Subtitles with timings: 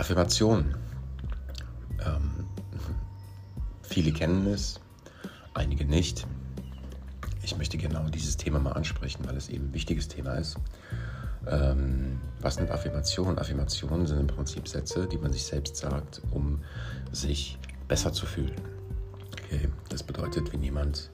[0.00, 0.74] Affirmationen.
[2.00, 2.46] Ähm,
[3.82, 4.80] viele kennen es,
[5.52, 6.26] einige nicht.
[7.42, 10.56] Ich möchte genau dieses Thema mal ansprechen, weil es eben ein wichtiges Thema ist.
[11.46, 13.38] Ähm, was sind Affirmationen?
[13.38, 16.62] Affirmationen sind im Prinzip Sätze, die man sich selbst sagt, um
[17.12, 18.60] sich besser zu fühlen.
[19.32, 21.10] Okay, das bedeutet, wenn jemand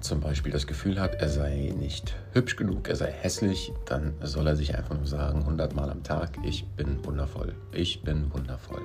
[0.00, 4.46] zum Beispiel das Gefühl hat, er sei nicht hübsch genug, er sei hässlich, dann soll
[4.46, 8.82] er sich einfach nur sagen, 100 Mal am Tag, ich bin wundervoll, ich bin wundervoll,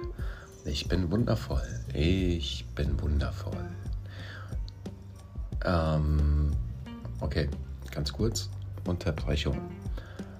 [0.66, 1.62] ich bin wundervoll,
[1.94, 3.66] ich bin wundervoll.
[5.64, 6.52] Ähm,
[7.22, 7.50] okay,
[7.92, 8.50] ganz kurz,
[8.86, 9.58] Unterbrechung.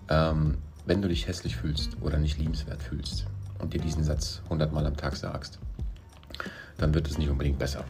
[0.10, 3.26] Ähm, wenn du dich hässlich fühlst oder nicht liebenswert fühlst
[3.60, 5.60] und dir diesen Satz 100 Mal am Tag sagst,
[6.78, 7.86] dann wird es nicht unbedingt besser.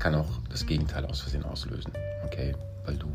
[0.00, 1.92] Kann auch das Gegenteil aus Versehen auslösen,
[2.24, 2.56] okay?
[2.84, 3.08] Weil du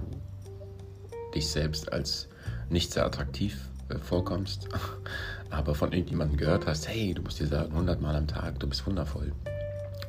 [1.33, 2.29] dich selbst als
[2.69, 3.59] nicht sehr attraktiv
[3.89, 4.69] äh, vorkommst,
[5.49, 8.67] aber von irgendjemandem gehört hast, hey, du musst dir sagen, 100 Mal am Tag, du
[8.67, 9.33] bist wundervoll.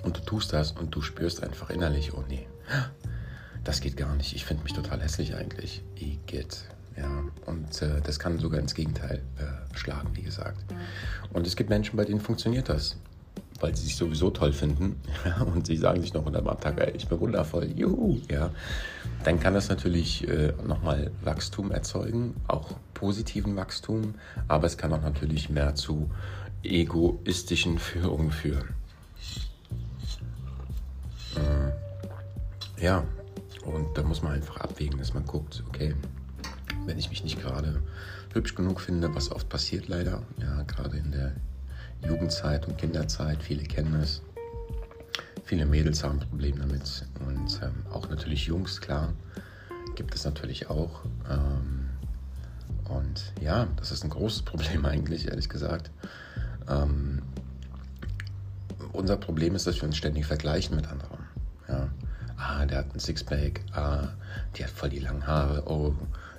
[0.03, 2.47] Und du tust das und du spürst einfach innerlich, oh nee,
[3.65, 4.35] das geht gar nicht.
[4.37, 5.83] Ich finde mich total hässlich eigentlich.
[5.97, 6.65] Igitt.
[6.97, 10.65] Ja, und äh, das kann sogar ins Gegenteil äh, schlagen, wie gesagt.
[11.33, 12.97] Und es gibt Menschen, bei denen funktioniert das,
[13.61, 16.81] weil sie sich sowieso toll finden ja, und sie sagen sich noch unter am Tag,
[16.81, 18.51] ey, ich bin wundervoll, juhu, ja.
[19.25, 24.15] Dann kann das natürlich äh, nochmal Wachstum erzeugen, auch positiven Wachstum,
[24.49, 26.11] aber es kann auch natürlich mehr zu
[26.63, 28.69] egoistischen Führungen führen.
[31.37, 33.05] Äh, ja,
[33.65, 35.95] und da muss man einfach abwägen, dass man guckt, okay,
[36.85, 37.83] wenn ich mich nicht gerade
[38.33, 41.33] hübsch genug finde, was oft passiert leider, ja, gerade in der
[42.05, 44.23] Jugendzeit und Kinderzeit, viele kennen es.
[45.45, 49.13] Viele Mädels haben ein Problem damit und ähm, auch natürlich Jungs, klar,
[49.95, 51.05] gibt es natürlich auch.
[51.31, 51.91] Ähm,
[52.89, 55.91] und ja, das ist ein großes Problem eigentlich, ehrlich gesagt.
[56.69, 57.23] Ähm,
[58.93, 61.19] unser Problem ist, dass wir uns ständig vergleichen mit anderen.
[61.69, 61.89] Ja.
[62.37, 63.61] Ah, der hat ein Sixpack.
[63.73, 64.09] Ah,
[64.57, 65.63] die hat voll die langen Haare.
[65.67, 65.95] Oh,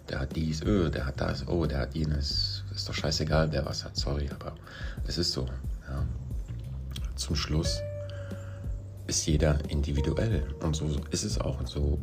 [0.09, 0.63] der hat dies.
[0.63, 1.47] Oh, der hat das.
[1.47, 2.63] Oh, der hat jenes.
[2.73, 3.95] Ist doch scheißegal, wer was hat.
[3.95, 4.53] Sorry, aber
[5.06, 5.45] es ist so.
[5.88, 6.06] Ja.
[7.16, 7.79] Zum Schluss
[9.07, 10.44] ist jeder individuell.
[10.62, 11.59] Und so ist es auch.
[11.59, 12.00] Und so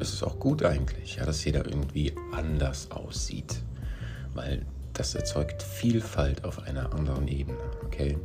[0.00, 3.62] ist es auch gut eigentlich, ja, dass jeder irgendwie anders aussieht.
[4.34, 7.58] Weil das erzeugt Vielfalt auf einer anderen Ebene.
[7.84, 8.18] Okay?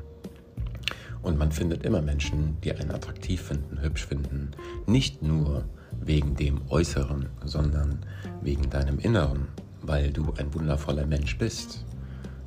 [1.22, 4.52] Und man findet immer Menschen, die einen attraktiv finden, hübsch finden.
[4.86, 5.66] Nicht nur
[6.00, 8.00] wegen dem Äußeren, sondern
[8.42, 9.48] wegen deinem Inneren,
[9.82, 11.84] weil du ein wundervoller Mensch bist.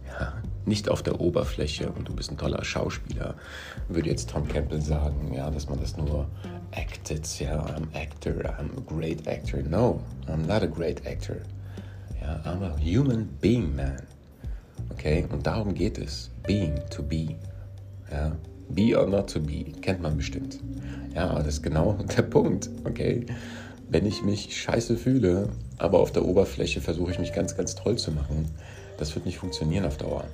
[0.07, 0.33] Ja,
[0.67, 3.35] nicht auf der Oberfläche und du bist ein toller Schauspieler,
[3.89, 6.27] würde jetzt Tom Campbell sagen, ja, dass man das nur
[6.73, 9.63] acted, ja, I'm actor, I'm a great actor.
[9.63, 11.37] No, I'm not a great actor.
[12.21, 14.03] Ja, I'm a human being, man.
[14.91, 16.31] Okay, und darum geht es.
[16.47, 17.37] Being, to be.
[18.11, 18.33] Ja,
[18.71, 20.61] Be or not to be, kennt man bestimmt.
[21.15, 23.27] Ja, das ist genau der Punkt, okay?
[23.89, 25.49] Wenn ich mich scheiße fühle,
[25.79, 28.49] aber auf der Oberfläche versuche ich mich ganz, ganz toll zu machen,
[28.99, 30.25] das wird nicht funktionieren auf Dauer.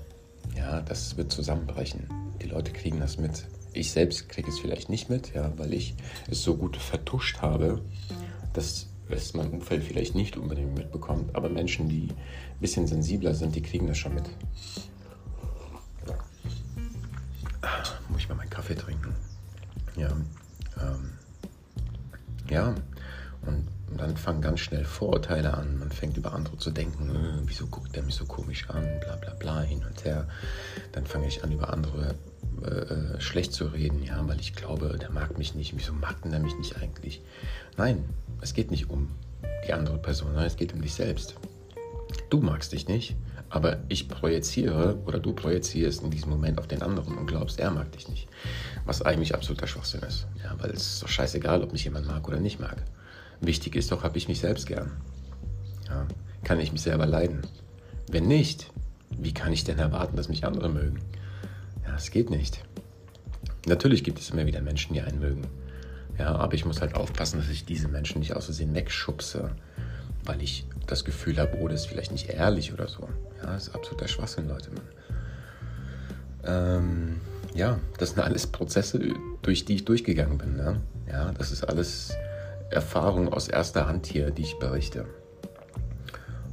[0.57, 2.09] Ja, das wird zusammenbrechen.
[2.43, 3.47] Die Leute kriegen das mit.
[3.73, 5.95] Ich selbst kriege es vielleicht nicht mit, ja, weil ich
[6.31, 7.81] es so gut vertuscht habe,
[8.53, 11.35] dass es mein Umfeld vielleicht nicht unbedingt mitbekommt.
[11.35, 14.25] Aber Menschen, die ein bisschen sensibler sind, die kriegen das schon mit.
[18.57, 19.15] Kaffee trinken.
[19.97, 20.11] Ja,
[20.81, 21.13] ähm,
[22.49, 22.75] ja,
[23.43, 23.69] und
[23.99, 25.79] dann fangen ganz schnell Vorurteile an.
[25.79, 29.17] Man fängt über andere zu denken, äh, wieso guckt der mich so komisch an, bla
[29.17, 30.27] bla bla, hin und her.
[30.93, 32.15] Dann fange ich an, über andere
[32.63, 35.77] äh, äh, schlecht zu reden, ja, weil ich glaube, der mag mich nicht.
[35.77, 37.21] Wieso mag denn der mich nicht eigentlich?
[37.77, 38.05] Nein,
[38.41, 39.11] es geht nicht um
[39.69, 41.35] die andere Person, sondern es geht um dich selbst.
[42.31, 43.17] Du magst dich nicht,
[43.49, 47.71] aber ich projiziere oder du projizierst in diesem Moment auf den anderen und glaubst, er
[47.71, 48.29] mag dich nicht.
[48.85, 50.27] Was eigentlich absoluter Schwachsinn ist.
[50.43, 52.83] Ja, weil es ist doch scheißegal, ob mich jemand mag oder nicht mag.
[53.41, 54.93] Wichtig ist doch, habe ich mich selbst gern.
[55.89, 56.07] Ja,
[56.43, 57.43] kann ich mich selber leiden?
[58.09, 58.71] Wenn nicht,
[59.11, 61.01] wie kann ich denn erwarten, dass mich andere mögen?
[61.85, 62.63] Ja, es geht nicht.
[63.67, 65.43] Natürlich gibt es immer wieder Menschen, die einen mögen.
[66.19, 69.51] Ja, aber ich muss halt aufpassen, dass ich diese Menschen nicht aus Versehen wegschubse,
[70.27, 73.09] weil ich das Gefühl habe, oh, das ist vielleicht nicht ehrlich oder so.
[73.43, 74.71] Ja, das ist absoluter Schwachsinn, Leute.
[76.45, 77.21] Ähm,
[77.55, 79.01] ja, das sind alles Prozesse,
[79.43, 80.57] durch die ich durchgegangen bin.
[80.57, 80.81] Ne?
[81.09, 82.15] Ja, das ist alles
[82.71, 85.07] Erfahrung aus erster Hand hier, die ich berichte.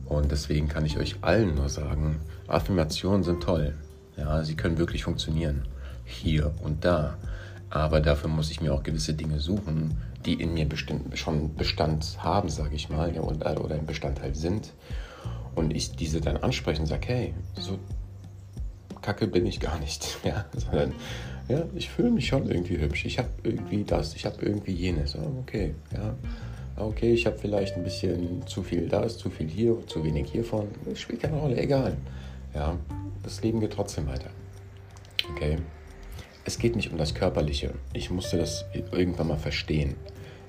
[0.05, 3.73] Und deswegen kann ich euch allen nur sagen, Affirmationen sind toll.
[4.17, 5.63] Ja, sie können wirklich funktionieren.
[6.05, 7.17] Hier und da.
[7.69, 12.17] Aber dafür muss ich mir auch gewisse Dinge suchen, die in mir bestimmt, schon Bestand
[12.19, 14.73] haben, sage ich mal, und, oder ein Bestandteil sind.
[15.55, 17.77] und ich diese dann anspreche und sage, hey, so
[19.01, 20.93] kacke bin ich gar nicht, ja, sondern
[21.49, 23.05] ja, ich fühle mich schon irgendwie hübsch.
[23.05, 25.15] Ich habe irgendwie das, ich habe irgendwie jenes.
[25.41, 26.15] Okay, ja.
[26.75, 30.69] Okay, ich habe vielleicht ein bisschen zu viel das, zu viel hier, zu wenig hiervon.
[30.85, 31.97] Das spielt keine Rolle, egal.
[32.55, 32.77] Ja,
[33.21, 34.29] das Leben geht trotzdem weiter.
[35.31, 35.57] Okay.
[36.45, 37.73] Es geht nicht um das Körperliche.
[37.93, 39.95] Ich musste das irgendwann mal verstehen.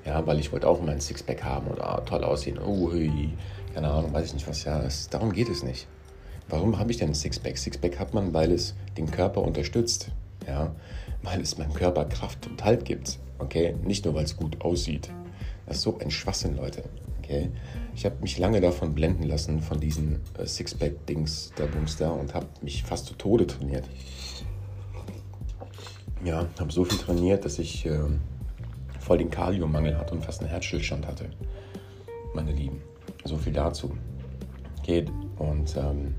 [0.05, 2.59] Ja, weil ich wollte auch immer Sixpack haben oder toll aussehen.
[2.59, 3.31] Oh, hui,
[3.73, 4.65] keine Ahnung, weiß ich nicht was.
[4.65, 5.87] Ja, es, darum geht es nicht.
[6.49, 7.56] Warum habe ich denn ein Sixpack?
[7.56, 10.11] Sixpack hat man, weil es den Körper unterstützt.
[10.47, 10.75] Ja,
[11.23, 13.19] weil es meinem Körper Kraft und Halt gibt.
[13.39, 15.11] Okay, nicht nur, weil es gut aussieht.
[15.67, 16.85] Das ist so ein Schwachsinn, Leute.
[17.19, 17.51] Okay,
[17.95, 22.47] ich habe mich lange davon blenden lassen, von diesen äh, Sixpack-Dings, der Bumster, und habe
[22.61, 23.89] mich fast zu Tode trainiert.
[26.23, 27.99] Ja, habe so viel trainiert, dass ich äh,
[29.05, 31.29] voll den Kaliummangel hatte und fast einen Herzstillstand hatte.
[32.35, 32.81] Meine Lieben,
[33.25, 33.97] so viel dazu.
[34.83, 36.15] Geht und ähm,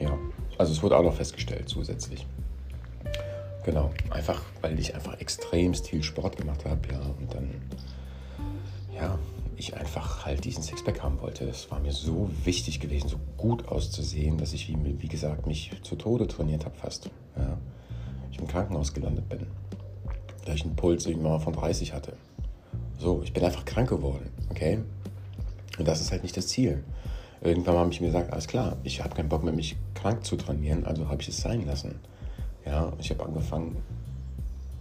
[0.00, 0.16] ja,
[0.56, 2.26] also es wurde auch noch festgestellt zusätzlich.
[3.64, 7.50] Genau, einfach, weil ich einfach extremst viel Sport gemacht habe, ja, und dann,
[8.94, 9.18] ja,
[9.56, 11.44] ich einfach halt diesen Sixpack haben wollte.
[11.44, 15.72] Es war mir so wichtig gewesen, so gut auszusehen, dass ich, wie, wie gesagt, mich
[15.82, 17.10] zu Tode trainiert habe fast.
[17.36, 17.58] Ja.
[18.30, 19.46] Ich im Krankenhaus gelandet bin,
[20.48, 22.14] da ich einen Puls irgendwann mal von 30 hatte.
[22.98, 24.78] So, ich bin einfach krank geworden, okay?
[25.78, 26.82] Und das ist halt nicht das Ziel.
[27.42, 30.36] Irgendwann habe ich mir gesagt, alles klar, ich habe keinen Bock mehr, mich krank zu
[30.36, 32.00] trainieren, also habe ich es sein lassen.
[32.64, 33.76] Ja, ich habe angefangen,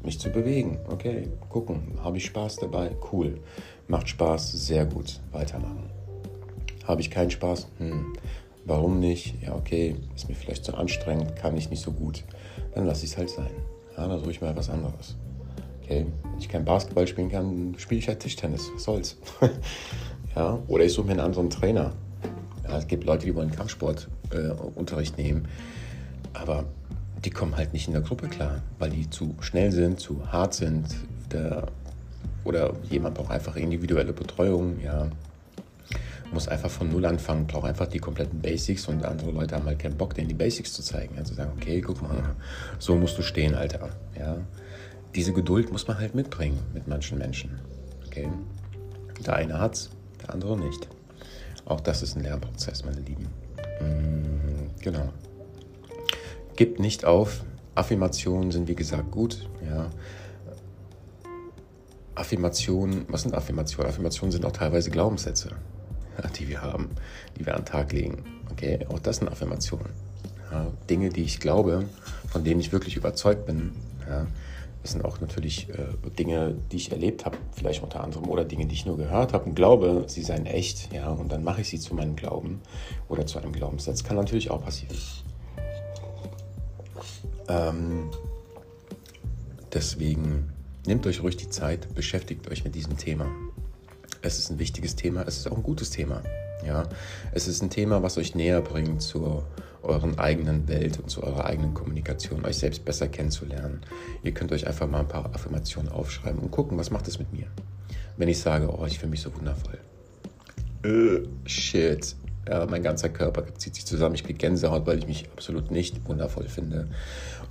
[0.03, 0.79] mich zu bewegen.
[0.89, 2.91] Okay, gucken, habe ich Spaß dabei?
[3.11, 3.39] Cool.
[3.89, 5.19] Macht Spaß, sehr gut.
[5.33, 5.89] Weitermachen.
[6.85, 7.67] Habe ich keinen Spaß?
[7.77, 8.13] Hm.
[8.65, 9.35] Warum nicht?
[9.41, 12.23] Ja, okay, ist mir vielleicht zu anstrengend, kann ich nicht so gut.
[12.73, 13.51] Dann lasse ich es halt sein.
[13.97, 15.15] Ja, dann suche ich mal was anderes.
[15.87, 18.69] Okay, wenn ich kein Basketball spielen kann, spiele ich halt Tischtennis.
[18.73, 19.17] Was soll's?
[20.35, 21.93] ja, oder ich suche mir einen anderen Trainer.
[22.65, 25.47] Ja, es gibt Leute, die wollen Kampfsportunterricht äh, nehmen.
[26.33, 26.65] Aber
[27.23, 30.55] die kommen halt nicht in der Gruppe klar, weil die zu schnell sind, zu hart
[30.55, 30.87] sind.
[31.31, 31.67] Der,
[32.43, 35.07] oder jemand braucht einfach individuelle Betreuung, ja.
[36.33, 39.79] Muss einfach von Null anfangen, braucht einfach die kompletten Basics und andere Leute haben halt
[39.79, 41.17] keinen Bock, denen die Basics zu zeigen.
[41.17, 42.35] Also sagen, okay, guck mal,
[42.77, 43.91] so musst du stehen, Alter.
[44.19, 44.35] Ja.
[45.15, 47.59] Diese Geduld muss man halt mitbringen mit manchen Menschen.
[48.05, 48.29] Okay.
[49.25, 49.89] Der eine hat's,
[50.21, 50.87] der andere nicht.
[51.65, 53.27] Auch das ist ein Lernprozess, meine Lieben.
[53.81, 55.09] Mm, genau.
[56.55, 57.43] Gib nicht auf.
[57.75, 59.47] Affirmationen sind wie gesagt gut.
[59.69, 59.89] Ja.
[62.15, 63.89] Affirmationen, was sind Affirmationen?
[63.89, 65.51] Affirmationen sind auch teilweise Glaubenssätze,
[66.39, 66.89] die wir haben,
[67.37, 68.23] die wir an den Tag legen.
[68.51, 69.89] Okay, auch das sind Affirmationen.
[70.51, 70.67] Ja.
[70.89, 71.85] Dinge, die ich glaube,
[72.29, 73.73] von denen ich wirklich überzeugt bin.
[74.09, 74.25] Ja.
[74.87, 78.67] Das sind auch natürlich äh, Dinge, die ich erlebt habe, vielleicht unter anderem, oder Dinge,
[78.67, 81.67] die ich nur gehört habe und glaube, sie seien echt, ja, und dann mache ich
[81.67, 82.61] sie zu meinem Glauben
[83.09, 84.05] oder zu einem Glaubenssatz.
[84.05, 84.95] Kann natürlich auch passieren.
[87.49, 88.09] Ähm,
[89.73, 90.53] deswegen
[90.85, 93.25] nehmt euch ruhig die Zeit, beschäftigt euch mit diesem Thema.
[94.21, 96.23] Es ist ein wichtiges Thema, es ist auch ein gutes Thema.
[96.65, 96.83] Ja,
[97.33, 99.43] es ist ein Thema, was euch näher bringt zu
[99.87, 103.81] euren eigenen Welt und zu eurer eigenen Kommunikation, euch selbst besser kennenzulernen.
[104.23, 107.31] Ihr könnt euch einfach mal ein paar Affirmationen aufschreiben und gucken, was macht es mit
[107.33, 107.47] mir.
[108.17, 109.77] Wenn ich sage, oh, ich fühle mich so wundervoll.
[110.83, 112.15] Äh, shit,
[112.47, 116.07] ja, mein ganzer Körper zieht sich zusammen, ich kriege Gänsehaut, weil ich mich absolut nicht
[116.07, 116.87] wundervoll finde.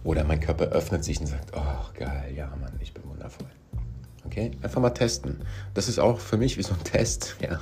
[0.04, 3.48] Oder mein Körper öffnet sich und sagt, oh geil, ja Mann, ich bin wundervoll.
[4.26, 5.36] Okay, einfach mal testen.
[5.74, 7.60] Das ist auch für mich wie so ein Test, ja,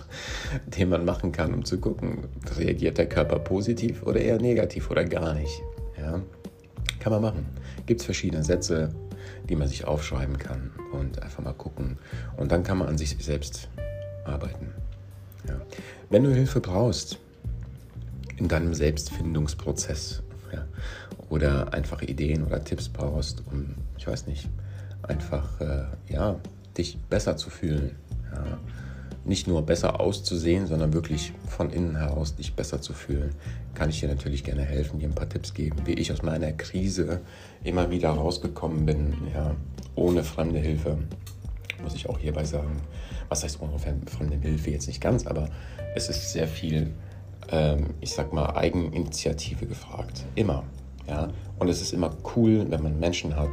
[0.66, 2.24] den man machen kann, um zu gucken,
[2.56, 5.62] reagiert der Körper positiv oder eher negativ oder gar nicht.
[5.98, 6.20] Ja,
[7.00, 7.46] kann man machen.
[7.86, 8.94] Gibt es verschiedene Sätze,
[9.48, 11.98] die man sich aufschreiben kann und einfach mal gucken.
[12.36, 13.68] Und dann kann man an sich selbst
[14.24, 14.72] arbeiten.
[15.46, 15.60] Ja.
[16.08, 17.18] Wenn du Hilfe brauchst,
[18.36, 20.66] in deinem Selbstfindungsprozess ja,
[21.28, 24.48] oder einfach Ideen oder Tipps brauchst, um, ich weiß nicht,
[25.08, 26.36] einfach äh, ja,
[26.76, 27.96] dich besser zu fühlen.
[28.32, 28.58] Ja.
[29.24, 33.34] Nicht nur besser auszusehen, sondern wirklich von innen heraus dich besser zu fühlen,
[33.74, 36.52] kann ich dir natürlich gerne helfen, dir ein paar Tipps geben, wie ich aus meiner
[36.52, 37.22] Krise
[37.62, 39.54] immer wieder rausgekommen bin, ja,
[39.94, 40.98] ohne fremde Hilfe,
[41.82, 42.82] muss ich auch hierbei sagen.
[43.30, 45.48] Was heißt ohne fremde Hilfe jetzt nicht ganz, aber
[45.94, 46.92] es ist sehr viel
[47.50, 50.24] ähm, ich sag mal, Eigeninitiative gefragt.
[50.34, 50.64] Immer.
[51.08, 51.28] Ja?
[51.58, 53.50] Und es ist immer cool, wenn man Menschen hat,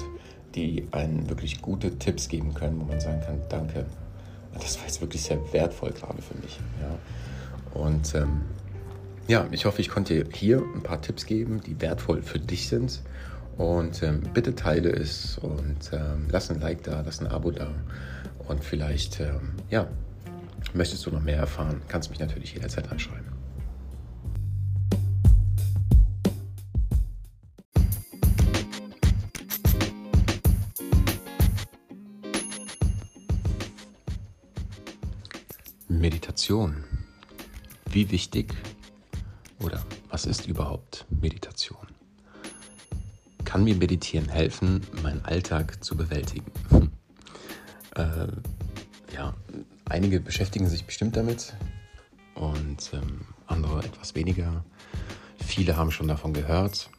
[0.55, 3.86] die einen wirklich gute Tipps geben können, wo man sagen kann, danke.
[4.53, 6.60] Das war jetzt wirklich sehr wertvoll gerade für mich.
[6.81, 7.79] Ja?
[7.79, 8.41] Und ähm,
[9.27, 13.01] ja, ich hoffe, ich konnte hier ein paar Tipps geben, die wertvoll für dich sind.
[13.58, 17.70] Und ähm, bitte teile es und ähm, lass ein Like da, lass ein Abo da.
[18.48, 19.88] Und vielleicht, ähm, ja,
[20.74, 23.31] möchtest du noch mehr erfahren, kannst mich natürlich jederzeit anschreiben.
[36.01, 36.84] Meditation.
[37.86, 38.55] Wie wichtig
[39.60, 41.86] oder was ist überhaupt Meditation?
[43.46, 46.51] Kann mir Meditieren helfen, meinen Alltag zu bewältigen?
[47.96, 48.27] äh,
[49.13, 49.36] ja,
[49.86, 51.53] einige beschäftigen sich bestimmt damit
[52.34, 54.65] und ähm, andere etwas weniger.
[55.46, 56.89] Viele haben schon davon gehört.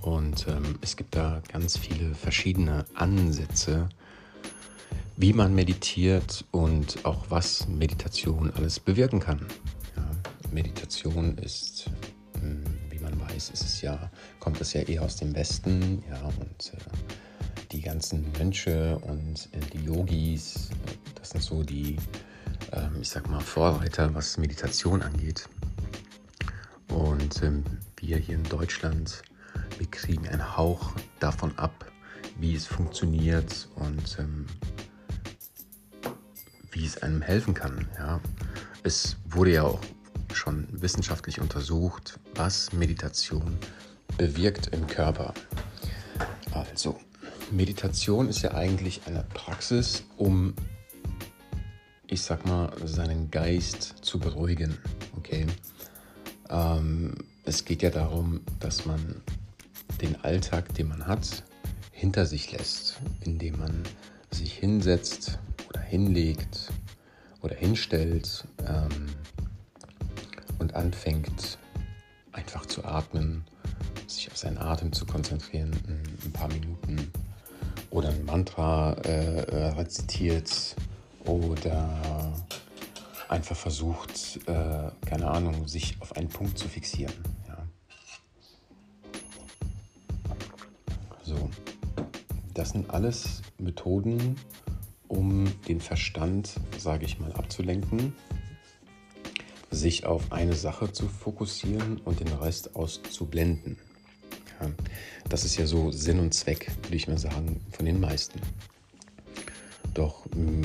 [0.00, 3.88] Und ähm, es gibt da ganz viele verschiedene Ansätze,
[5.18, 9.44] wie man meditiert und auch was Meditation alles bewirken kann.
[9.96, 10.08] Ja,
[10.52, 11.90] Meditation ist,
[12.40, 16.20] hm, wie man weiß, ist es ja, kommt es ja eher aus dem Westen, ja,
[16.40, 20.70] und äh, die ganzen Mönche und äh, die Yogis,
[21.16, 21.96] das sind so die,
[22.70, 25.48] äh, ich sag mal, Vorreiter, was Meditation angeht.
[26.90, 27.64] Und ähm,
[27.96, 29.22] wir hier in Deutschland,
[29.78, 31.90] wir kriegen einen Hauch davon ab,
[32.38, 34.46] wie es funktioniert und ähm,
[36.78, 37.88] wie es einem helfen kann.
[37.98, 38.20] Ja.
[38.84, 39.80] Es wurde ja auch
[40.32, 43.58] schon wissenschaftlich untersucht, was Meditation
[44.16, 45.34] bewirkt im Körper.
[46.52, 46.98] Also,
[47.50, 50.54] Meditation ist ja eigentlich eine Praxis, um,
[52.06, 54.78] ich sag mal, seinen Geist zu beruhigen.
[55.16, 55.46] Okay?
[56.48, 59.20] Ähm, es geht ja darum, dass man
[60.00, 61.42] den Alltag, den man hat,
[61.90, 63.82] hinter sich lässt, indem man
[64.30, 65.38] sich hinsetzt,
[65.88, 66.70] hinlegt
[67.42, 69.06] oder hinstellt ähm,
[70.58, 71.58] und anfängt
[72.32, 73.44] einfach zu atmen,
[74.06, 75.72] sich auf seinen Atem zu konzentrieren,
[76.24, 77.10] ein paar Minuten
[77.90, 80.76] oder ein Mantra äh, äh, rezitiert
[81.24, 82.34] oder
[83.28, 87.14] einfach versucht, äh, keine Ahnung, sich auf einen Punkt zu fixieren.
[87.46, 87.56] Ja.
[91.22, 91.50] So,
[92.54, 94.36] das sind alles Methoden,
[95.08, 98.12] um den Verstand, sage ich mal, abzulenken,
[99.70, 103.78] sich auf eine Sache zu fokussieren und den Rest auszublenden.
[104.60, 104.70] Ja,
[105.28, 108.40] das ist ja so Sinn und Zweck, würde ich mal sagen, von den meisten.
[109.94, 110.64] Doch mm,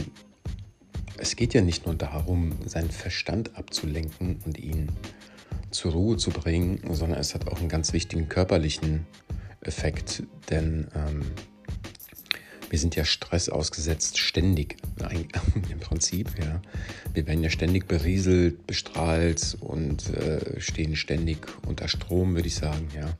[1.18, 4.92] es geht ja nicht nur darum, seinen Verstand abzulenken und ihn
[5.72, 9.06] zur Ruhe zu bringen, sondern es hat auch einen ganz wichtigen körperlichen
[9.62, 11.22] Effekt, denn ähm,
[12.74, 14.77] wir sind ja Stress ausgesetzt, ständig
[15.70, 16.32] im Prinzip.
[16.39, 16.60] Ja.
[17.13, 22.88] Wir werden ja ständig berieselt, bestrahlt und äh, stehen ständig unter Strom, würde ich sagen.
[22.96, 23.15] Ja.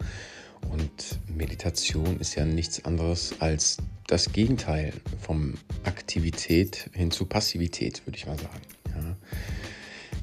[0.72, 4.92] Und Meditation ist ja nichts anderes als das Gegenteil
[5.22, 8.62] vom Aktivität hin zu Passivität, würde ich mal sagen.
[8.88, 9.16] Ja.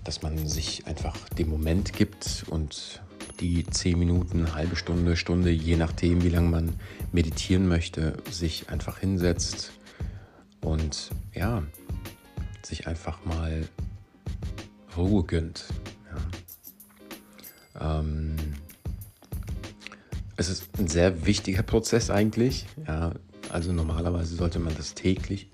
[0.02, 3.00] Dass man sich einfach dem Moment gibt und
[3.40, 6.74] die zehn Minuten, halbe Stunde, Stunde, je nachdem, wie lange man
[7.12, 9.72] meditieren möchte, sich einfach hinsetzt
[10.60, 11.62] und ja,
[12.62, 13.66] sich einfach mal
[14.96, 15.64] Ruhe gönnt.
[17.74, 18.00] Ja.
[18.00, 18.36] Ähm,
[20.36, 22.66] es ist ein sehr wichtiger Prozess eigentlich.
[22.86, 23.12] Ja.
[23.50, 25.48] Also normalerweise sollte man das täglich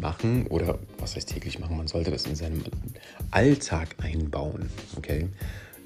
[0.00, 2.62] machen oder was heißt täglich machen, man sollte das in seinem
[3.30, 4.68] Alltag einbauen.
[4.96, 5.28] Okay?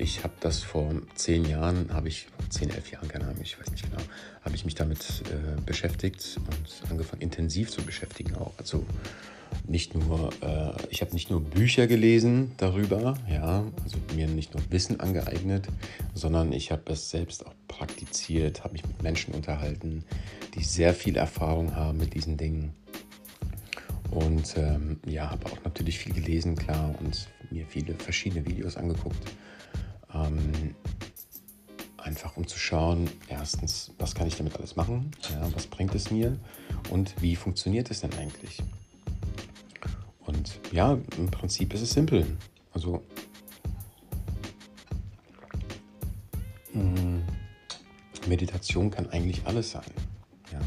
[0.00, 3.70] Ich habe das vor zehn Jahren, habe ich, zehn, elf Jahren, keine Ahnung, ich weiß
[3.70, 4.02] nicht genau,
[4.42, 8.54] habe ich mich damit äh, beschäftigt und angefangen intensiv zu beschäftigen auch.
[8.56, 8.86] Also
[9.68, 14.62] nicht nur, äh, ich habe nicht nur Bücher gelesen darüber, ja, also mir nicht nur
[14.70, 15.68] Wissen angeeignet,
[16.14, 20.06] sondern ich habe es selbst auch praktiziert, habe mich mit Menschen unterhalten,
[20.54, 22.72] die sehr viel Erfahrung haben mit diesen Dingen.
[24.10, 29.30] Und ähm, ja, habe auch natürlich viel gelesen, klar, und mir viele verschiedene Videos angeguckt.
[30.14, 30.74] Ähm,
[31.98, 36.10] einfach um zu schauen, erstens, was kann ich damit alles machen, ja, was bringt es
[36.10, 36.38] mir
[36.90, 38.62] und wie funktioniert es denn eigentlich?
[40.26, 42.26] Und ja, im Prinzip ist es simpel.
[42.72, 43.02] Also
[46.72, 47.18] mm,
[48.28, 49.90] Meditation kann eigentlich alles sein.
[50.52, 50.60] Ja.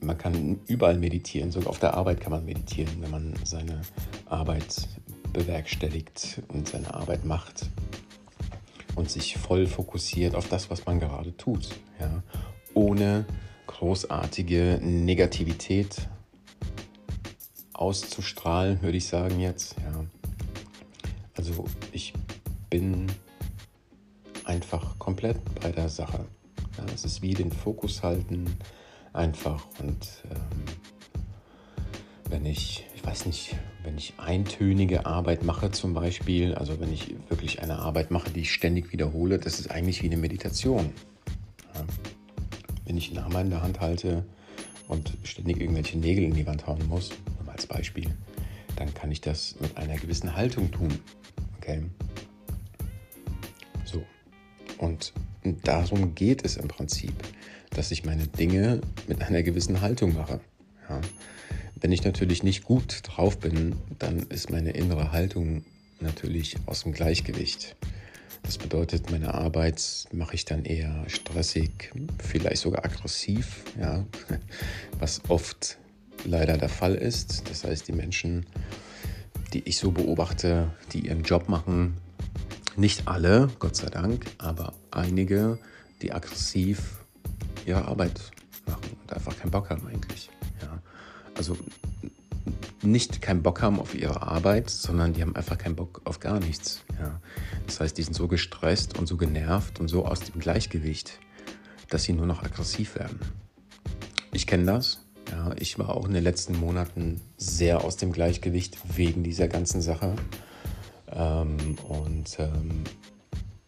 [0.00, 3.82] Man kann überall meditieren, sogar auf der Arbeit kann man meditieren, wenn man seine
[4.26, 4.88] Arbeit
[5.32, 7.70] bewerkstelligt und seine Arbeit macht
[8.94, 11.68] und sich voll fokussiert auf das, was man gerade tut.
[12.00, 12.22] Ja?
[12.74, 13.26] Ohne
[13.66, 16.08] großartige Negativität
[17.72, 19.76] auszustrahlen, würde ich sagen jetzt.
[19.78, 20.04] Ja.
[21.36, 22.12] Also ich
[22.70, 23.06] bin
[24.44, 26.26] einfach komplett bei der Sache.
[26.78, 28.56] Ja, es ist wie den Fokus halten,
[29.12, 29.66] einfach.
[29.80, 30.64] Und ähm,
[32.32, 37.14] wenn ich, ich weiß nicht, wenn ich eintönige Arbeit mache zum Beispiel, also wenn ich
[37.28, 40.94] wirklich eine Arbeit mache, die ich ständig wiederhole, das ist eigentlich wie eine Meditation.
[41.74, 41.84] Ja.
[42.86, 44.24] Wenn ich einen Hammer in der Hand halte
[44.88, 47.10] und ständig irgendwelche Nägel in die Wand hauen muss,
[47.46, 48.10] als Beispiel,
[48.76, 50.88] dann kann ich das mit einer gewissen Haltung tun.
[51.58, 51.82] Okay?
[53.84, 54.02] So.
[54.78, 55.12] Und
[55.64, 57.12] darum geht es im Prinzip,
[57.70, 60.40] dass ich meine Dinge mit einer gewissen Haltung mache.
[60.88, 60.98] Ja.
[61.82, 65.64] Wenn ich natürlich nicht gut drauf bin, dann ist meine innere Haltung
[65.98, 67.74] natürlich aus dem Gleichgewicht.
[68.44, 74.06] Das bedeutet, meine Arbeit mache ich dann eher stressig, vielleicht sogar aggressiv, ja,
[75.00, 75.76] was oft
[76.24, 77.50] leider der Fall ist.
[77.50, 78.46] Das heißt, die Menschen,
[79.52, 81.96] die ich so beobachte, die ihren Job machen,
[82.76, 85.58] nicht alle, Gott sei Dank, aber einige,
[86.00, 87.00] die aggressiv
[87.66, 88.20] ihre Arbeit
[88.66, 90.30] machen und einfach keinen Bock haben eigentlich.
[90.60, 90.80] Ja.
[91.36, 91.56] Also
[92.82, 96.40] nicht keinen Bock haben auf ihre Arbeit, sondern die haben einfach keinen Bock auf gar
[96.40, 96.82] nichts.
[96.98, 97.20] Ja.
[97.66, 101.18] Das heißt, die sind so gestresst und so genervt und so aus dem Gleichgewicht,
[101.88, 103.18] dass sie nur noch aggressiv werden.
[104.32, 105.00] Ich kenne das.
[105.30, 109.80] Ja, ich war auch in den letzten Monaten sehr aus dem Gleichgewicht wegen dieser ganzen
[109.80, 110.16] Sache.
[111.10, 112.84] Ähm, und ähm,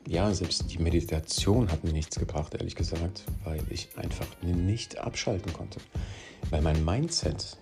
[0.06, 5.52] ja, selbst die Meditation hat mir nichts gebracht, ehrlich gesagt, weil ich einfach nicht abschalten
[5.52, 5.80] konnte.
[6.50, 7.56] Weil mein Mindset,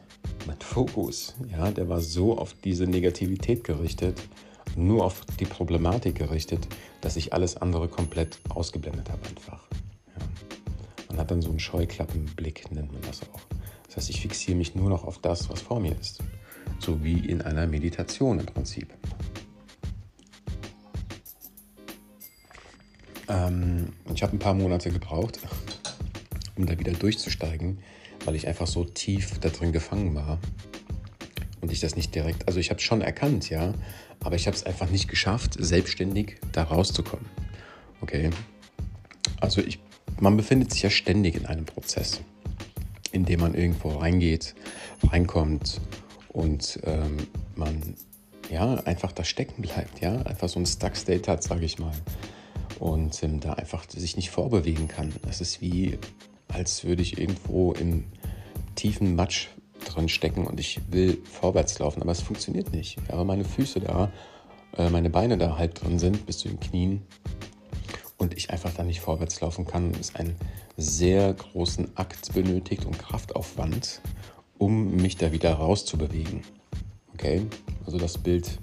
[0.47, 4.21] mein Fokus, ja, der war so auf diese Negativität gerichtet,
[4.77, 6.69] nur auf die Problematik gerichtet,
[7.01, 9.67] dass ich alles andere komplett ausgeblendet habe einfach.
[10.09, 10.25] Ja.
[11.09, 13.41] Man hat dann so einen Scheuklappenblick, nennt man das auch.
[13.87, 16.21] Das heißt, ich fixiere mich nur noch auf das, was vor mir ist.
[16.79, 18.89] So wie in einer Meditation im Prinzip.
[23.29, 25.41] Ähm, ich habe ein paar Monate gebraucht,
[26.57, 27.79] um da wieder durchzusteigen,
[28.25, 30.39] weil ich einfach so tief da drin gefangen war.
[31.61, 33.73] Und ich das nicht direkt, also ich habe es schon erkannt, ja,
[34.21, 37.27] aber ich habe es einfach nicht geschafft, selbstständig da rauszukommen.
[38.01, 38.31] Okay?
[39.41, 39.79] Also ich,
[40.21, 42.21] man befindet sich ja ständig in einem Prozess,
[43.13, 44.55] in dem man irgendwo reingeht,
[45.05, 45.81] reinkommt
[46.29, 47.17] und ähm,
[47.55, 47.95] man
[48.51, 51.93] ja einfach da stecken bleibt, ja, einfach so ein Stuck State hat, sage ich mal
[52.83, 55.13] und ähm, da einfach sich nicht vorbewegen kann.
[55.23, 55.99] Das ist wie,
[56.53, 58.05] als würde ich irgendwo im
[58.75, 59.49] tiefen Matsch
[59.85, 62.99] drin stecken und ich will vorwärts laufen, aber es funktioniert nicht.
[63.09, 64.13] Ja, aber meine Füße da,
[64.77, 67.03] äh, meine Beine da halt drin sind bis zu den Knien
[68.19, 70.37] und ich einfach da nicht vorwärts laufen kann es einen
[70.77, 74.01] sehr großen Akt benötigt und Kraftaufwand,
[74.59, 76.43] um mich da wieder rauszubewegen.
[77.15, 77.43] Okay,
[77.85, 78.59] also das Bild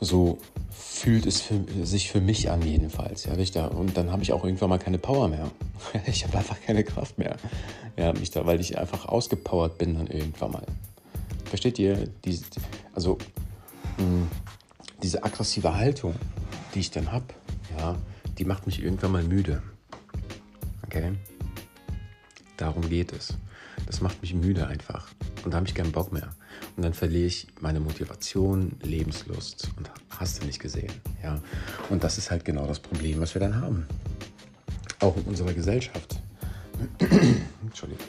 [0.00, 0.38] so
[0.70, 3.24] fühlt es für, sich für mich an jedenfalls.
[3.24, 5.50] Ja, ich da, und dann habe ich auch irgendwann mal keine Power mehr.
[6.06, 7.36] Ich habe einfach keine Kraft mehr.
[7.96, 10.66] Ja, mich da, weil ich einfach ausgepowert bin dann irgendwann mal.
[11.44, 12.08] Versteht ihr?
[12.24, 12.38] Die,
[12.94, 13.18] also
[13.98, 14.28] mh, hm,
[15.02, 16.14] diese aggressive Haltung,
[16.74, 17.26] die ich dann habe,
[17.78, 17.96] ja,
[18.38, 19.62] die macht mich irgendwann mal müde.
[20.84, 21.12] Okay?
[22.56, 23.34] Darum geht es.
[23.86, 25.08] Das macht mich müde einfach.
[25.44, 26.34] Und da habe ich keinen Bock mehr.
[26.76, 30.92] Und dann verliere ich meine Motivation, Lebenslust und hast du nicht gesehen.
[31.22, 31.40] Ja?
[31.88, 33.86] Und das ist halt genau das Problem, was wir dann haben.
[35.00, 36.20] Auch in unserer Gesellschaft.
[37.62, 38.06] Entschuldigung.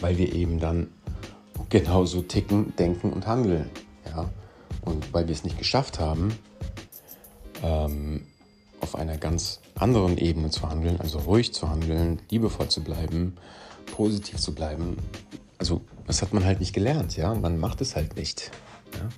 [0.00, 0.88] Weil wir eben dann
[1.68, 3.70] genauso ticken, denken und handeln.
[4.06, 4.30] Ja?
[4.82, 6.32] Und weil wir es nicht geschafft haben,
[7.62, 8.22] ähm,
[8.80, 13.36] auf einer ganz anderen Ebene zu handeln, also ruhig zu handeln, liebevoll zu bleiben,
[13.86, 14.96] positiv zu bleiben.
[15.58, 17.34] Also das hat man halt nicht gelernt, ja.
[17.34, 18.50] Man macht es halt nicht.
[18.94, 19.08] Ja?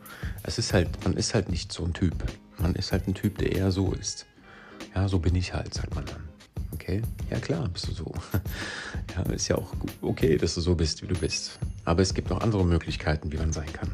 [0.42, 2.14] Es ist halt, man ist halt nicht so ein Typ.
[2.58, 4.26] Man ist halt ein Typ, der eher so ist.
[4.94, 6.28] Ja, so bin ich halt, sagt man dann.
[6.72, 8.12] Okay, ja klar, bist du so.
[9.16, 9.72] ja, ist ja auch
[10.02, 11.58] okay, dass du so bist, wie du bist.
[11.84, 13.92] Aber es gibt noch andere Möglichkeiten, wie man sein kann.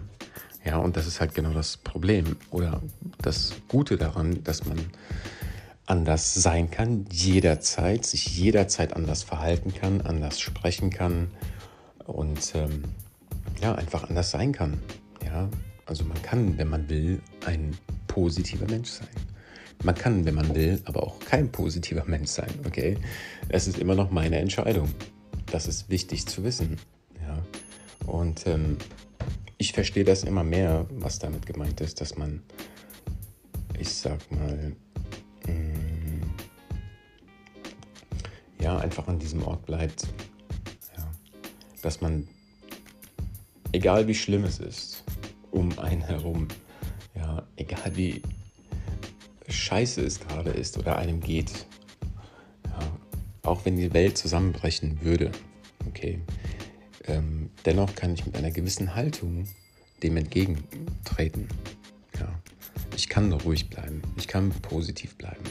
[0.64, 2.80] Ja, und das ist halt genau das Problem oder
[3.20, 4.78] das Gute daran, dass man
[5.86, 11.28] anders sein kann, jederzeit, sich jederzeit anders verhalten kann, anders sprechen kann
[12.04, 12.84] und ähm,
[13.60, 14.80] ja, einfach anders sein kann.
[15.24, 15.48] Ja,
[15.86, 19.08] also man kann, wenn man will, ein positiver Mensch sein.
[19.82, 22.96] Man kann, wenn man will, aber auch kein positiver Mensch sein, okay?
[23.48, 24.88] Es ist immer noch meine Entscheidung.
[25.46, 26.78] Das ist wichtig zu wissen,
[27.20, 27.42] ja.
[28.06, 28.78] Und ähm,
[29.58, 32.42] ich verstehe das immer mehr, was damit gemeint ist, dass man,
[33.78, 34.72] ich sag mal,
[35.46, 36.34] mh, mm,
[38.60, 40.06] ja, einfach an diesem Ort bleibt.
[41.84, 42.26] Dass man,
[43.72, 45.04] egal wie schlimm es ist,
[45.50, 46.48] um einen herum,
[47.14, 48.22] ja, egal wie
[49.50, 51.66] scheiße es gerade ist oder einem geht,
[52.64, 52.78] ja,
[53.42, 55.30] auch wenn die Welt zusammenbrechen würde,
[55.86, 56.20] okay,
[57.04, 59.46] ähm, dennoch kann ich mit einer gewissen Haltung
[60.02, 61.48] dem entgegentreten.
[62.18, 62.32] Ja.
[62.96, 65.44] Ich kann ruhig bleiben, ich kann positiv bleiben.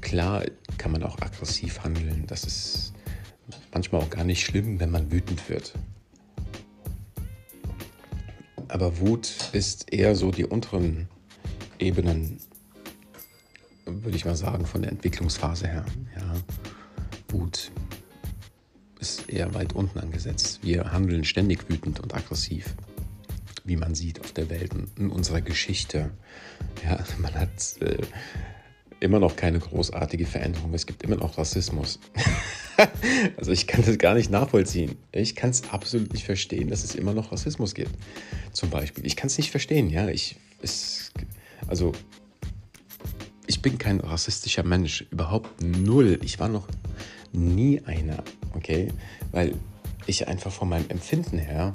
[0.00, 0.44] Klar
[0.78, 2.93] kann man auch aggressiv handeln, das ist
[3.74, 5.74] manchmal auch gar nicht schlimm, wenn man wütend wird.
[8.68, 11.08] Aber Wut ist eher so die unteren
[11.78, 12.38] Ebenen,
[13.84, 15.84] würde ich mal sagen, von der Entwicklungsphase her.
[16.16, 16.34] Ja.
[17.28, 17.72] Wut
[19.00, 20.60] ist eher weit unten angesetzt.
[20.62, 22.74] Wir handeln ständig wütend und aggressiv,
[23.64, 26.10] wie man sieht auf der Welt und in unserer Geschichte.
[26.84, 27.98] Ja, man hat äh,
[29.00, 30.72] immer noch keine großartige Veränderung.
[30.74, 31.98] Es gibt immer noch Rassismus.
[33.36, 34.96] also ich kann das gar nicht nachvollziehen.
[35.12, 37.92] Ich kann es absolut nicht verstehen, dass es immer noch Rassismus gibt.
[38.52, 39.06] Zum Beispiel.
[39.06, 40.08] Ich kann es nicht verstehen, ja.
[40.08, 41.12] Ich, es,
[41.66, 41.92] also
[43.46, 45.06] ich bin kein rassistischer Mensch.
[45.10, 46.18] Überhaupt null.
[46.22, 46.68] Ich war noch
[47.32, 48.22] nie einer,
[48.54, 48.88] okay?
[49.32, 49.54] Weil
[50.06, 51.72] ich einfach von meinem Empfinden her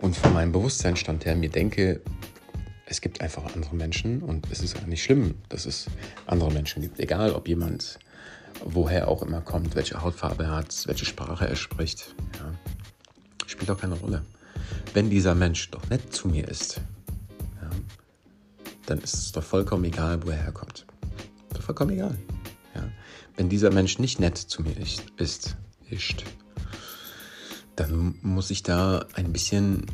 [0.00, 2.00] und von meinem Bewusstseinsstand her mir denke,
[2.86, 5.86] es gibt einfach andere Menschen und es ist auch nicht schlimm, dass es
[6.26, 6.98] andere Menschen gibt.
[6.98, 7.98] Egal, ob jemand
[8.64, 12.14] woher auch immer kommt, welche Hautfarbe er hat, welche Sprache er spricht.
[12.38, 12.54] Ja.
[13.46, 14.24] Spielt auch keine Rolle.
[14.94, 16.80] Wenn dieser Mensch doch nett zu mir ist,
[17.60, 17.70] ja,
[18.86, 20.86] dann ist es doch vollkommen egal, wo er herkommt.
[21.54, 22.16] Doch vollkommen egal.
[22.74, 22.82] Ja.
[23.36, 25.56] Wenn dieser Mensch nicht nett zu mir ist, ist,
[25.88, 26.24] ist
[27.78, 29.86] dann muss ich da ein bisschen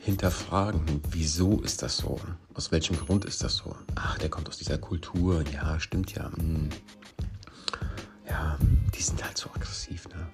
[0.00, 2.18] hinterfragen, wieso ist das so?
[2.54, 3.76] Aus welchem Grund ist das so?
[3.94, 5.44] Ach, der kommt aus dieser Kultur.
[5.52, 6.32] Ja, stimmt ja.
[6.34, 6.70] Hm.
[8.28, 8.58] Ja,
[8.96, 10.26] die sind halt so aggressiv, ne?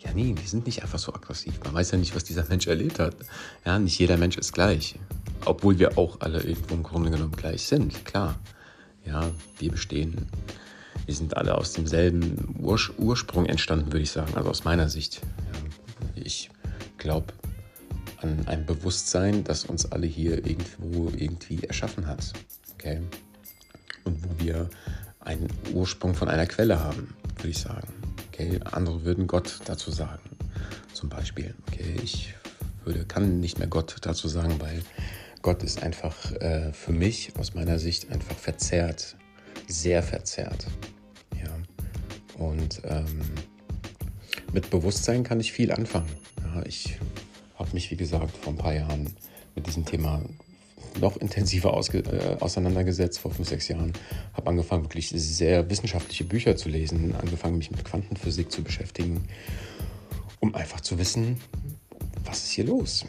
[0.00, 1.60] Ja, nee, die sind nicht einfach so aggressiv.
[1.64, 3.16] Man weiß ja nicht, was dieser Mensch erlebt hat.
[3.64, 4.98] Ja, nicht jeder Mensch ist gleich.
[5.44, 8.38] Obwohl wir auch alle irgendwo im Grunde genommen gleich sind, klar.
[9.04, 10.28] Ja, wir bestehen.
[11.06, 14.34] Wir sind alle aus demselben Urs Ursprung entstanden, würde ich sagen.
[14.34, 15.20] Also aus meiner Sicht.
[15.24, 16.50] Ja, ich
[16.96, 17.32] glaube,
[18.20, 22.32] an einem Bewusstsein, das uns alle hier irgendwo irgendwie erschaffen hat.
[22.74, 23.00] Okay?
[24.04, 24.70] Und wo wir
[25.28, 27.88] einen Ursprung von einer Quelle haben, würde ich sagen.
[28.32, 28.58] Okay?
[28.64, 30.22] Andere würden Gott dazu sagen,
[30.94, 31.54] zum Beispiel.
[31.68, 31.96] Okay?
[32.02, 32.34] Ich
[32.84, 34.82] würde, kann nicht mehr Gott dazu sagen, weil
[35.42, 39.16] Gott ist einfach äh, für mich aus meiner Sicht einfach verzerrt,
[39.68, 40.66] sehr verzerrt.
[41.44, 41.50] Ja.
[42.42, 43.20] Und ähm,
[44.52, 46.10] mit Bewusstsein kann ich viel anfangen.
[46.42, 46.98] Ja, ich
[47.56, 49.14] habe mich, wie gesagt, vor ein paar Jahren
[49.54, 50.22] mit diesem Thema
[51.00, 53.92] noch intensiver äh, auseinandergesetzt, vor fünf, sechs Jahren.
[54.32, 59.24] Habe angefangen, wirklich sehr wissenschaftliche Bücher zu lesen, angefangen, mich mit Quantenphysik zu beschäftigen,
[60.40, 61.40] um einfach zu wissen,
[62.24, 63.04] was ist hier los?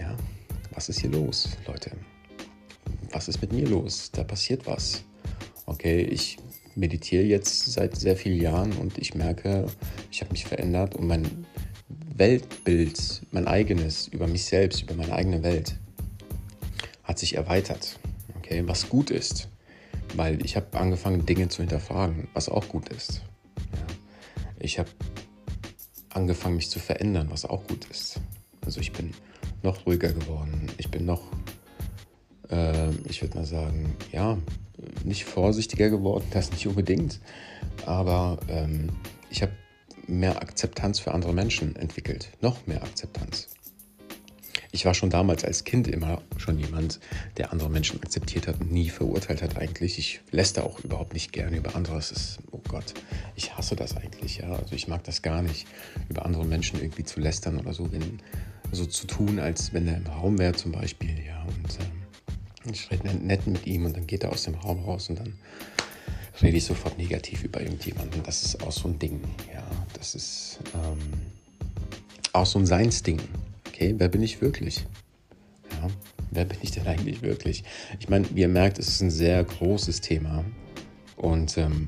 [0.00, 0.16] Ja,
[0.72, 1.90] was ist hier los, Leute?
[3.12, 4.10] Was ist mit mir los?
[4.12, 5.04] Da passiert was.
[5.66, 6.38] Okay, ich
[6.74, 9.66] meditiere jetzt seit sehr vielen Jahren und ich merke,
[10.10, 11.46] ich habe mich verändert und mein
[12.14, 15.76] Weltbild, mein eigenes, über mich selbst, über meine eigene Welt,
[17.16, 17.98] hat sich erweitert.
[18.36, 19.48] Okay, was gut ist,
[20.16, 23.22] weil ich habe angefangen, Dinge zu hinterfragen, was auch gut ist.
[23.72, 23.86] Ja.
[24.58, 24.90] Ich habe
[26.10, 28.20] angefangen, mich zu verändern, was auch gut ist.
[28.66, 29.14] Also ich bin
[29.62, 30.66] noch ruhiger geworden.
[30.76, 31.22] Ich bin noch,
[32.50, 34.36] äh, ich würde mal sagen, ja,
[35.02, 37.20] nicht vorsichtiger geworden, das nicht unbedingt.
[37.86, 38.90] Aber ähm,
[39.30, 39.52] ich habe
[40.06, 42.28] mehr Akzeptanz für andere Menschen entwickelt.
[42.42, 43.48] Noch mehr Akzeptanz.
[44.76, 47.00] Ich war schon damals als Kind immer schon jemand,
[47.38, 49.98] der andere Menschen akzeptiert hat und nie verurteilt hat eigentlich.
[49.98, 51.96] Ich lässt auch überhaupt nicht gerne über andere.
[51.96, 52.92] Es ist, oh Gott,
[53.36, 54.36] ich hasse das eigentlich.
[54.36, 55.66] Ja, also ich mag das gar nicht,
[56.10, 58.20] über andere Menschen irgendwie zu lästern oder so, wenn
[58.70, 61.24] so zu tun, als wenn er im Raum wäre zum Beispiel.
[61.26, 64.84] Ja, und ähm, ich rede nett mit ihm und dann geht er aus dem Raum
[64.84, 65.32] raus und dann
[66.42, 68.22] rede ich sofort negativ über irgendjemanden.
[68.24, 69.22] Das ist auch so ein Ding.
[69.54, 70.98] Ja, das ist ähm,
[72.34, 73.22] auch so ein Seinsding.
[73.76, 74.86] Okay, wer bin ich wirklich?
[75.70, 75.88] Ja,
[76.30, 77.62] wer bin ich denn eigentlich wirklich?
[78.00, 80.46] Ich meine, wie ihr merkt, es ist ein sehr großes Thema
[81.16, 81.86] und ähm,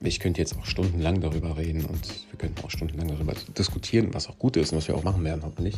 [0.00, 4.26] ich könnte jetzt auch stundenlang darüber reden und wir könnten auch stundenlang darüber diskutieren, was
[4.30, 5.76] auch gut ist und was wir auch machen werden, hoffentlich.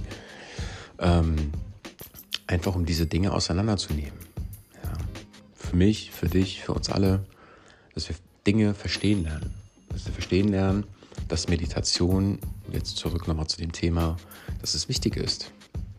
[1.00, 1.34] Ähm,
[2.46, 4.20] einfach um diese Dinge auseinanderzunehmen.
[4.84, 4.92] Ja.
[5.56, 7.26] Für mich, für dich, für uns alle
[7.96, 8.14] dass wir
[8.46, 9.52] Dinge verstehen lernen.
[9.88, 10.84] Dass wir verstehen lernen,
[11.26, 12.38] dass Meditation,
[12.70, 14.16] jetzt zurück nochmal zu dem Thema,
[14.60, 15.52] dass es wichtig ist.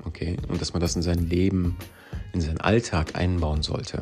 [0.06, 0.38] Okay?
[0.47, 1.78] Und dass man das in sein Leben,
[2.34, 4.02] in seinen Alltag einbauen sollte.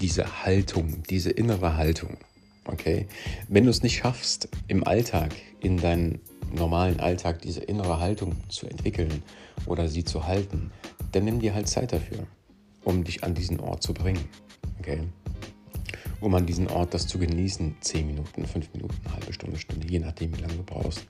[0.00, 2.18] Diese Haltung, diese innere Haltung.
[2.66, 3.06] Okay?
[3.48, 6.20] Wenn du es nicht schaffst, im Alltag, in deinen
[6.52, 9.22] normalen Alltag, diese innere Haltung zu entwickeln
[9.66, 10.70] oder sie zu halten,
[11.12, 12.26] dann nimm dir halt Zeit dafür,
[12.84, 14.24] um dich an diesen Ort zu bringen.
[14.78, 15.00] Okay?
[16.20, 17.76] um an diesen Ort das zu genießen.
[17.80, 21.06] Zehn Minuten, fünf Minuten, eine halbe Stunde, Stunde, je nachdem, wie lange du brauchst,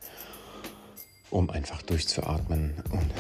[1.37, 3.13] um einfach durchzuatmen und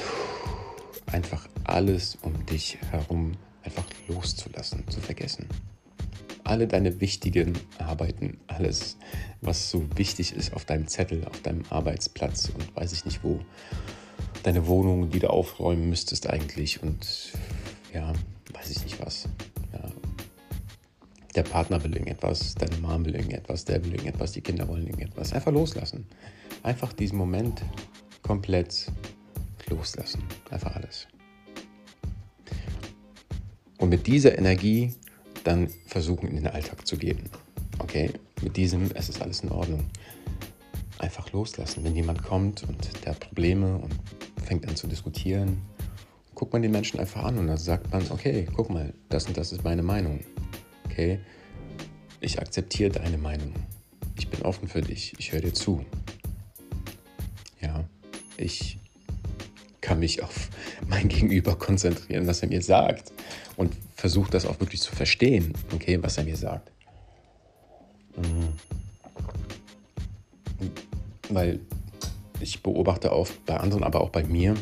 [1.12, 5.46] einfach alles um dich herum einfach loszulassen, zu vergessen.
[6.42, 8.96] Alle deine wichtigen Arbeiten, alles,
[9.42, 13.40] was so wichtig ist auf deinem Zettel, auf deinem Arbeitsplatz und weiß ich nicht wo,
[14.44, 17.32] deine Wohnung, die du aufräumen müsstest eigentlich und
[17.92, 18.14] ja,
[18.54, 19.28] weiß ich nicht was.
[19.74, 19.82] Ja.
[21.34, 25.34] Der Partner will irgendetwas, deine Mom will irgendetwas, der will irgendetwas, die Kinder wollen irgendetwas.
[25.34, 26.06] Einfach loslassen.
[26.62, 27.62] Einfach diesen Moment
[28.26, 28.90] komplett
[29.68, 30.22] loslassen.
[30.50, 31.06] Einfach alles.
[33.78, 34.94] Und mit dieser Energie
[35.44, 37.30] dann versuchen, in den Alltag zu gehen.
[37.78, 38.10] Okay,
[38.42, 39.84] mit diesem, es ist alles in Ordnung.
[40.98, 41.84] Einfach loslassen.
[41.84, 43.94] Wenn jemand kommt und der hat Probleme und
[44.42, 45.62] fängt an zu diskutieren,
[46.34, 49.36] guckt man den Menschen einfach an und dann sagt man, okay, guck mal, das und
[49.36, 50.20] das ist meine Meinung.
[50.86, 51.20] Okay,
[52.20, 53.52] ich akzeptiere deine Meinung.
[54.18, 55.14] Ich bin offen für dich.
[55.18, 55.84] Ich höre dir zu.
[58.46, 58.78] Ich
[59.80, 60.50] kann mich auf
[60.86, 63.12] mein Gegenüber konzentrieren, was er mir sagt
[63.56, 66.70] und versuche das auch wirklich zu verstehen, okay, was er mir sagt.
[68.16, 68.52] Mhm.
[71.28, 71.58] Weil
[72.38, 74.54] ich beobachte auch bei anderen, aber auch bei mir,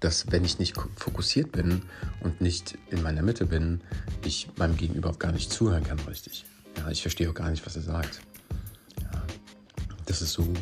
[0.00, 1.80] dass wenn ich nicht fokussiert bin
[2.20, 3.80] und nicht in meiner Mitte bin,
[4.22, 6.44] ich meinem Gegenüber auch gar nicht zuhören kann richtig.
[6.76, 8.20] Ja, ich verstehe auch gar nicht, was er sagt.
[9.00, 9.22] Ja,
[10.04, 10.52] das ist so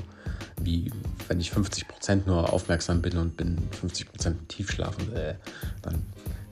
[0.61, 0.90] wie
[1.29, 5.35] wenn ich 50% nur aufmerksam bin und bin 50% Tiefschlafen, äh,
[5.83, 6.03] dann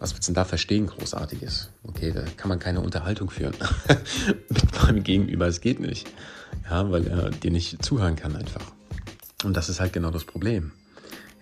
[0.05, 1.71] was willst du denn da verstehen, Großartiges?
[1.85, 3.55] Okay, da kann man keine Unterhaltung führen
[4.51, 5.47] mit meinem Gegenüber.
[5.47, 6.07] Es geht nicht.
[6.69, 8.61] Ja, weil er dir nicht zuhören kann einfach.
[9.45, 10.73] Und das ist halt genau das Problem.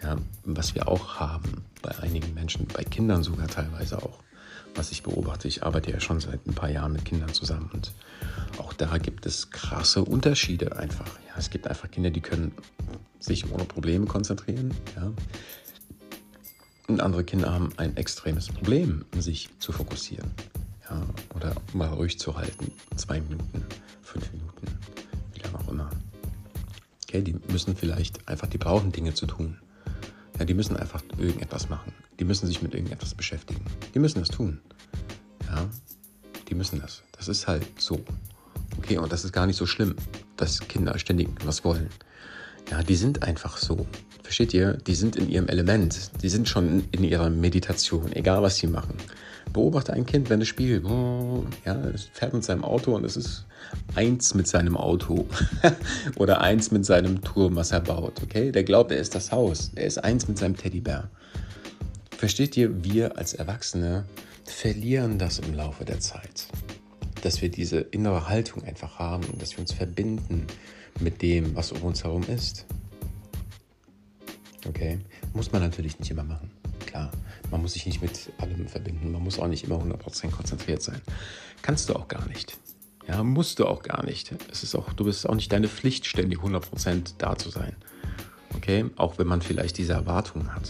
[0.01, 4.20] Ja, was wir auch haben bei einigen Menschen, bei Kindern sogar teilweise auch,
[4.74, 5.48] was ich beobachte.
[5.48, 7.92] Ich arbeite ja schon seit ein paar Jahren mit Kindern zusammen und
[8.58, 11.06] auch da gibt es krasse Unterschiede einfach.
[11.28, 12.52] Ja, es gibt einfach Kinder, die können
[13.18, 14.74] sich ohne Probleme konzentrieren.
[14.96, 15.12] Ja.
[16.88, 20.30] Und andere Kinder haben ein extremes Problem, sich zu fokussieren.
[20.90, 21.00] Ja,
[21.35, 22.72] oder mal ruhig zu halten.
[22.96, 23.64] Zwei Minuten,
[24.02, 24.66] fünf Minuten,
[25.32, 25.90] wie lange auch immer.
[27.08, 29.58] Okay, die müssen vielleicht einfach, die brauchen Dinge zu tun.
[30.38, 31.92] Ja, die müssen einfach irgendetwas machen.
[32.18, 33.64] Die müssen sich mit irgendetwas beschäftigen.
[33.94, 34.60] Die müssen das tun.
[35.46, 35.68] Ja,
[36.48, 37.02] die müssen das.
[37.16, 38.00] Das ist halt so.
[38.78, 39.96] Okay, und das ist gar nicht so schlimm,
[40.36, 41.88] dass Kinder ständig was wollen.
[42.70, 43.86] Ja, die sind einfach so.
[44.22, 44.74] Versteht ihr?
[44.74, 46.22] Die sind in ihrem Element.
[46.22, 48.94] Die sind schon in ihrer Meditation, egal was sie machen.
[49.52, 50.85] Beobachte ein Kind, wenn es spielt.
[51.64, 53.46] Ja, es fährt mit seinem Auto und es ist
[53.94, 55.26] eins mit seinem Auto
[56.16, 58.22] oder eins mit seinem Turm, was er baut.
[58.22, 59.70] Okay, der glaubt, er ist das Haus.
[59.74, 61.11] Er ist eins mit seinem Teddybär.
[62.16, 62.85] Versteht ihr?
[62.85, 64.05] Wir als Erwachsene
[64.44, 66.46] verlieren das im Laufe der Zeit,
[67.22, 70.46] dass wir diese innere Haltung einfach haben und dass wir uns verbinden
[71.00, 72.66] mit dem, was um uns herum ist.
[74.68, 75.00] Okay,
[75.35, 76.50] muss man natürlich nicht immer machen.
[76.92, 77.11] Klar,
[77.50, 79.12] man muss sich nicht mit allem verbinden.
[79.12, 81.00] Man muss auch nicht immer 100% konzentriert sein.
[81.62, 82.59] Kannst du auch gar nicht.
[83.09, 84.35] Ja, musst du auch gar nicht.
[84.50, 87.74] Es ist auch, du bist auch nicht deine Pflicht, ständig 100% da zu sein.
[88.55, 90.68] Okay, auch wenn man vielleicht diese Erwartungen hat.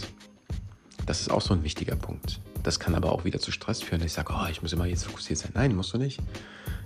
[1.05, 2.39] Das ist auch so ein wichtiger Punkt.
[2.63, 4.01] Das kann aber auch wieder zu Stress führen.
[4.01, 5.51] Ich sage, oh, ich muss immer jetzt fokussiert sein.
[5.55, 6.21] Nein, musst du nicht.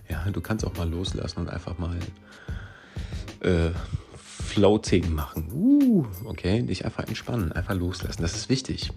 [0.10, 2.00] Ja, du kannst auch mal loslassen und einfach mal
[3.42, 3.70] äh,
[4.48, 5.52] Floating machen.
[5.54, 8.24] Uh, okay, dich einfach entspannen, einfach loslassen.
[8.24, 8.92] Das ist wichtig,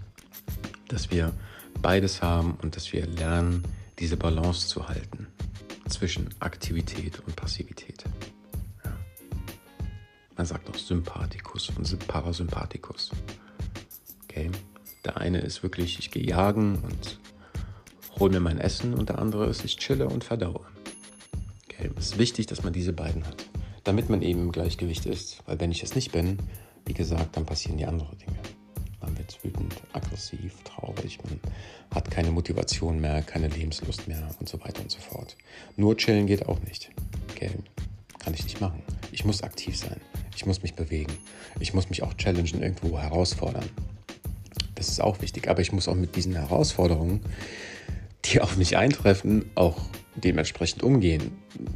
[0.91, 1.33] dass wir
[1.81, 3.63] beides haben und dass wir lernen,
[3.99, 5.27] diese Balance zu halten
[5.87, 8.03] zwischen Aktivität und Passivität.
[10.37, 13.11] Man sagt auch Sympathikus und Parasympathikus.
[14.23, 14.49] Okay?
[15.05, 17.19] Der eine ist wirklich, ich gehe jagen und
[18.19, 20.65] hole mir mein Essen und der andere ist, ich chille und verdaue.
[21.65, 21.91] Okay?
[21.97, 23.45] Es ist wichtig, dass man diese beiden hat
[23.83, 25.41] damit man eben im Gleichgewicht ist.
[25.45, 26.37] Weil wenn ich es nicht bin,
[26.85, 28.40] wie gesagt, dann passieren die anderen Dinge.
[30.21, 31.39] Aggressiv, traurig, man
[31.95, 35.35] hat keine Motivation mehr, keine Lebenslust mehr und so weiter und so fort.
[35.77, 36.91] Nur chillen geht auch nicht.
[37.31, 37.49] Okay,
[38.19, 38.83] kann ich nicht machen.
[39.11, 39.99] Ich muss aktiv sein.
[40.35, 41.11] Ich muss mich bewegen.
[41.59, 43.67] Ich muss mich auch challengen, irgendwo herausfordern.
[44.75, 45.49] Das ist auch wichtig.
[45.49, 47.21] Aber ich muss auch mit diesen Herausforderungen,
[48.25, 49.79] die auf mich eintreffen, auch
[50.15, 51.31] dementsprechend umgehen,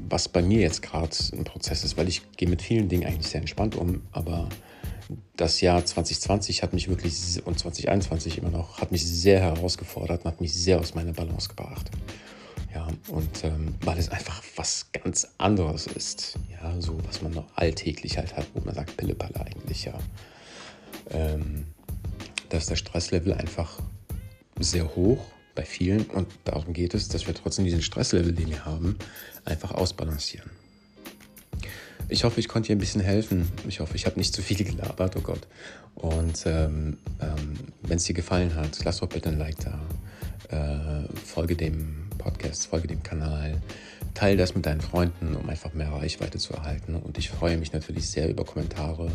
[0.07, 3.27] was bei mir jetzt gerade ein Prozess ist, weil ich gehe mit vielen Dingen eigentlich
[3.27, 4.49] sehr entspannt um, aber
[5.35, 7.13] das Jahr 2020 hat mich wirklich
[7.45, 11.49] und 2021 immer noch hat mich sehr herausgefordert und hat mich sehr aus meiner Balance
[11.49, 11.89] gebracht.
[12.73, 17.45] Ja, und ähm, weil es einfach was ganz anderes ist, ja, so was man noch
[17.55, 19.97] alltäglich halt hat, wo man sagt Pillepalle eigentlich, ja.
[21.11, 21.67] Ähm,
[22.49, 23.79] dass der Stresslevel einfach
[24.59, 25.23] sehr hoch
[25.55, 28.97] bei vielen, und darum geht es, dass wir trotzdem diesen Stresslevel, den wir haben,
[29.45, 30.49] einfach ausbalancieren.
[32.07, 33.47] Ich hoffe, ich konnte dir ein bisschen helfen.
[33.67, 35.47] Ich hoffe, ich habe nicht zu viel gelabert, oh Gott.
[35.95, 39.79] Und ähm, ähm, wenn es dir gefallen hat, lass doch bitte ein Like da.
[40.49, 43.61] Äh, folge dem Podcast, folge dem Kanal.
[44.13, 46.95] Teile das mit deinen Freunden, um einfach mehr Reichweite zu erhalten.
[46.95, 49.11] Und ich freue mich natürlich sehr über Kommentare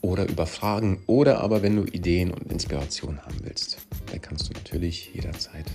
[0.00, 3.78] oder über Fragen oder aber wenn du Ideen und Inspiration haben willst,
[4.10, 5.66] dann kannst du natürlich jederzeit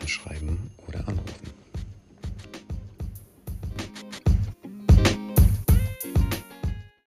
[0.00, 0.70] anschreiben